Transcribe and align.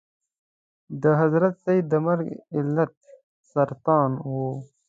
د 1.01 1.03
حضرت 1.21 1.53
سید 1.63 1.83
د 1.89 1.93
مرګ 2.07 2.27
علت 2.57 2.91
سرطان 3.51 4.11
و. 4.31 4.33